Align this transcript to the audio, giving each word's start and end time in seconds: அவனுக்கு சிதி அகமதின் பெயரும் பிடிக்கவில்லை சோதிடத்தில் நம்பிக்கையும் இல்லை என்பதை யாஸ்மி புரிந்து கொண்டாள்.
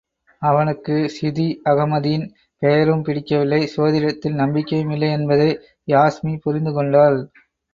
அவனுக்கு 0.41 0.95
சிதி 1.09 1.45
அகமதின் 1.65 2.23
பெயரும் 2.61 3.03
பிடிக்கவில்லை 3.03 3.61
சோதிடத்தில் 3.75 4.33
நம்பிக்கையும் 4.33 4.89
இல்லை 4.89 5.11
என்பதை 5.11 5.49
யாஸ்மி 5.87 6.33
புரிந்து 6.41 6.73
கொண்டாள். 6.73 7.19